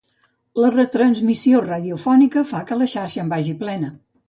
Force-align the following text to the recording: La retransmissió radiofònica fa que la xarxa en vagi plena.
La 0.63 0.71
retransmissió 0.75 1.61
radiofònica 1.67 2.45
fa 2.55 2.65
que 2.73 2.81
la 2.83 2.91
xarxa 2.97 3.25
en 3.27 3.33
vagi 3.37 3.57
plena. 3.65 3.95